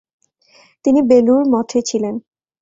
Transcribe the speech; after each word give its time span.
তিনি 0.85 0.99
বেলুড় 1.01 1.43
মঠে 1.53 1.79
ছিলেন। 1.81 2.15